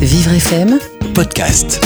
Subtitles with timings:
[0.00, 0.78] Vivre FM,
[1.12, 1.78] podcast.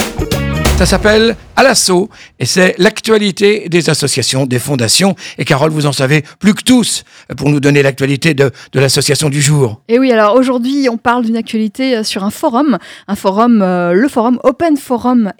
[0.77, 5.15] Ça s'appelle À l'assaut et c'est l'actualité des associations, des fondations.
[5.37, 7.03] Et Carole, vous en savez plus que tous
[7.35, 9.81] pour nous donner l'actualité de, de l'association du jour.
[9.89, 12.77] Et oui, alors aujourd'hui, on parle d'une actualité euh, sur un forum,
[13.09, 15.33] un forum, euh, le forum Open Forum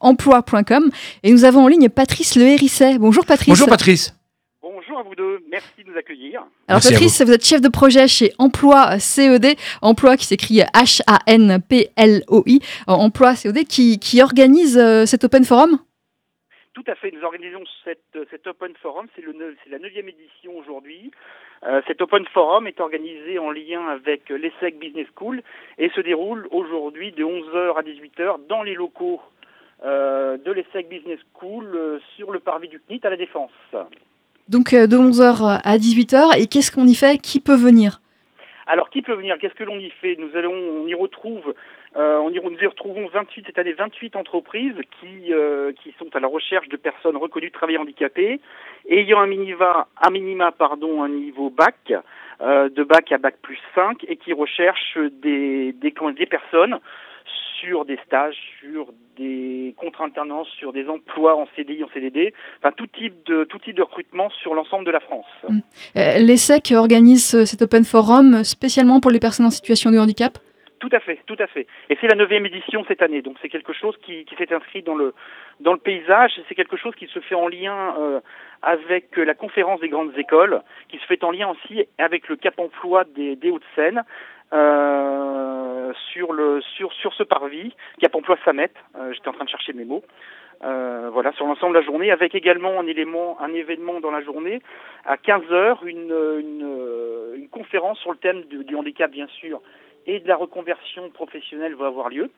[0.00, 0.90] Emploi.com.
[1.24, 2.98] Et nous avons en ligne Patrice Le Hérisset.
[2.98, 3.48] Bonjour Patrice.
[3.48, 4.14] Bonjour Patrice.
[4.98, 6.40] À vous deux, merci de nous accueillir.
[6.66, 7.32] Alors Merci Patrice, vous.
[7.32, 9.46] êtes chef de projet chez Emploi CED,
[9.80, 15.78] Emploi qui s'écrit H-A-N-P-L-O-I, Euh, Emploi CED qui, qui organise euh, cet Open Forum?
[16.74, 20.08] Tout à fait, nous organisons cette, cet Open Forum, c'est le neuf- c'est la neuvième
[20.08, 21.10] édition aujourd'hui.
[21.64, 25.42] Euh, cet Open Forum est organisé en lien avec l'ESSEC Business School
[25.78, 29.20] et se déroule aujourd'hui de 11h à 18h dans les locaux
[29.84, 33.50] euh, de l'ESSEC Business School euh, sur le parvis du CNIT à la Défense.
[34.48, 36.40] Donc euh, de 11h à 18h.
[36.40, 37.18] Et qu'est-ce qu'on y fait?
[37.18, 38.00] Qui peut venir?
[38.66, 39.36] Alors, qui peut venir?
[39.40, 40.16] Qu'est-ce que l'on y fait?
[40.18, 41.54] Nous allons, on y retrouve,
[41.96, 46.14] euh, on y, nous y retrouvons 28 cette année 28 entreprises qui euh, qui sont
[46.14, 48.40] à la recherche de personnes reconnues de travailleurs handicapés,
[48.90, 51.94] ayant un minima, un minima pardon, un niveau bac,
[52.42, 56.78] euh, de bac à bac plus 5, et qui recherchent des des personnes
[57.60, 62.72] sur des stages, sur des contrats alternances, sur des emplois en CDI, en CDD, enfin
[62.76, 65.26] tout type de tout type de recrutement sur l'ensemble de la France.
[65.96, 70.38] Euh, L'ESSEC organise euh, cet Open Forum spécialement pour les personnes en situation de handicap?
[70.78, 71.66] Tout à fait, tout à fait.
[71.90, 74.82] Et c'est la neuvième édition cette année, donc c'est quelque chose qui, qui s'est inscrit
[74.82, 75.12] dans le
[75.58, 76.32] dans le paysage.
[76.48, 78.20] C'est quelque chose qui se fait en lien euh,
[78.62, 82.56] avec la conférence des grandes écoles, qui se fait en lien aussi avec le Cap
[82.60, 84.04] Emploi des, des Hauts-de-Seine.
[84.52, 85.27] euh,
[86.18, 89.72] sur le sur sur ce parvis Cap Emploi Samet euh, j'étais en train de chercher
[89.72, 90.02] mes mots.
[90.64, 94.20] Euh, voilà sur l'ensemble de la journée avec également un élément un événement dans la
[94.22, 94.60] journée.
[95.04, 99.60] À 15 heures une une, euh, une conférence sur le thème du handicap bien sûr
[100.06, 102.30] et de la reconversion professionnelle va avoir lieu.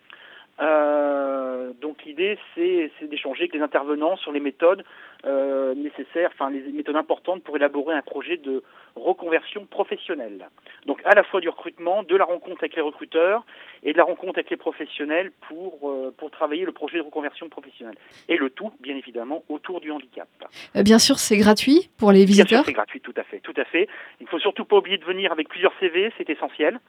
[0.61, 4.85] Euh, donc l'idée c'est c'est d'échanger avec les intervenants sur les méthodes
[5.25, 8.63] euh, nécessaires, enfin les méthodes importantes pour élaborer un projet de
[8.95, 10.49] reconversion professionnelle.
[10.87, 13.45] Donc à la fois du recrutement, de la rencontre avec les recruteurs
[13.83, 17.49] et de la rencontre avec les professionnels pour euh, pour travailler le projet de reconversion
[17.49, 17.97] professionnelle.
[18.29, 20.29] Et le tout, bien évidemment, autour du handicap.
[20.77, 22.65] Euh, Bien sûr, c'est gratuit pour les Bien sûr, visiteurs.
[22.67, 23.89] c'est gratuit, tout à fait, tout à fait.
[24.21, 26.81] Il faut surtout pas oublier de venir avec plusieurs CV, c'est essentiel.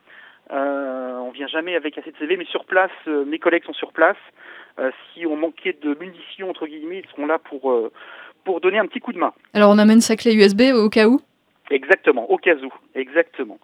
[0.51, 3.73] Euh, on vient jamais avec assez de CV, mais sur place, euh, mes collègues sont
[3.73, 4.17] sur place.
[4.79, 7.91] Euh, si on manquait de munitions entre guillemets, ils seront là pour euh,
[8.43, 9.33] pour donner un petit coup de main.
[9.53, 11.21] Alors on amène sa clé USB au cas où?
[11.69, 13.59] Exactement, au cas où, exactement.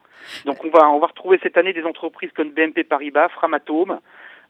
[0.46, 4.00] Donc on va on va retrouver cette année des entreprises comme BNP Paribas, Framatome,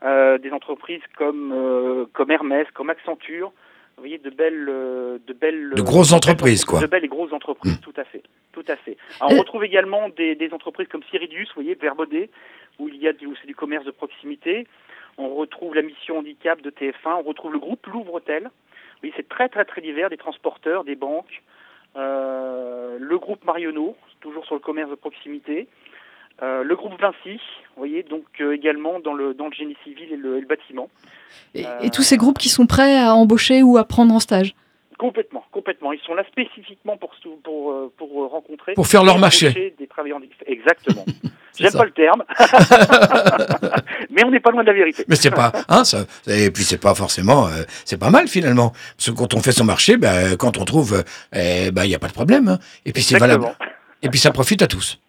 [0.04, 3.52] des entreprises comme comme Hermès, comme Accenture.
[3.98, 6.80] Vous voyez de belles euh, de belles De grosses belles entreprises, quoi.
[6.80, 7.82] De belles et grosses entreprises, Mm.
[7.82, 8.22] tout à fait,
[8.54, 8.96] tout à fait.
[9.20, 12.30] Alors, on Euh, retrouve également des, des entreprises comme Ciridius, vous voyez, Verbaudet,
[12.78, 14.68] où il y a du, où c'est du commerce de proximité.
[15.18, 17.16] On retrouve la mission handicap de TF1.
[17.20, 18.52] On retrouve le groupe Louvre-Hôtel.
[19.02, 21.42] Oui, c'est très très très divers, des transporteurs, des banques,
[21.96, 25.68] euh, le groupe Marionneau, toujours sur le commerce de proximité,
[26.44, 27.40] euh, le groupe Vinci,
[27.76, 30.48] vous voyez, donc euh, également dans le dans le génie civil et le, et le
[30.48, 30.90] bâtiment.
[31.56, 34.20] et, Euh, et tous ces groupes qui sont prêts à embaucher ou à prendre en
[34.20, 34.54] stage.
[35.00, 35.94] Complètement, complètement.
[35.94, 37.12] Ils sont là spécifiquement pour
[37.44, 39.76] pour euh, pour euh, rencontrer Pour faire leur marché.
[39.78, 40.20] des travailleurs.
[40.48, 41.06] Exactement.
[41.60, 42.24] J'aime pas le terme,
[44.12, 45.04] mais on n'est pas loin de la vérité.
[45.08, 48.74] Mais c'est pas, hein, ça, et puis c'est pas forcément, euh, c'est pas mal finalement.
[48.96, 51.04] Parce que quand on fait son marché, ben, quand on trouve, euh,
[51.68, 52.48] eh ben, il y a pas de problème.
[52.48, 52.60] hein.
[52.86, 53.46] Et puis c'est valable.
[53.46, 53.70] Exactement.
[54.04, 55.00] Et puis ça profite à tous.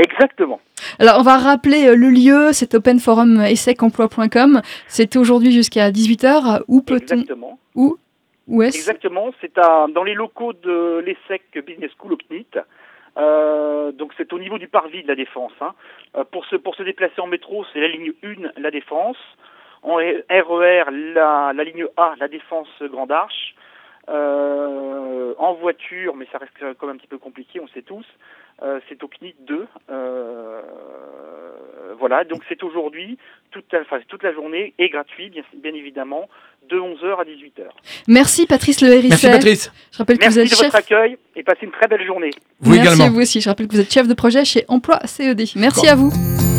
[0.00, 0.60] Exactement.
[1.00, 4.62] Alors on va rappeler euh, le lieu, c'est openforum essesemploi.com.
[4.86, 6.62] C'est aujourd'hui jusqu'à 18h.
[6.68, 7.58] Où peut-on Exactement.
[7.74, 7.96] Où
[8.46, 9.30] Où est-ce Exactement.
[9.40, 12.46] C'est à- dans les locaux de l'ESSEC Business School au CNIT.
[13.16, 15.52] Euh, donc c'est au niveau du parvis de la Défense.
[15.60, 15.72] hein.
[16.16, 19.16] Euh, pour, se, pour se déplacer en métro, c'est la ligne 1, la Défense.
[19.82, 23.54] En RER, la, la ligne A, la Défense Grande Arche.
[24.10, 28.06] Euh, en voiture, mais ça reste quand même un petit peu compliqué, on sait tous.
[28.62, 29.66] Euh, c'est au CNIT 2.
[29.90, 30.62] Euh,
[31.98, 33.18] voilà, donc c'est aujourd'hui,
[33.50, 36.28] toute la, enfin, toute la journée est gratuit, bien, bien évidemment,
[36.68, 37.62] de 11h à 18h.
[38.08, 39.26] Merci Patrice Le Merci.
[39.30, 39.72] Patrice.
[39.92, 40.66] Je rappelle que Merci vous êtes de chef.
[40.66, 42.30] votre accueil et passez une très belle journée.
[42.60, 43.04] Vous Merci également.
[43.04, 43.40] à vous aussi.
[43.40, 45.38] Je rappelle que vous êtes chef de projet chez Emploi CED.
[45.56, 45.92] Merci Bon.
[45.92, 46.57] à vous.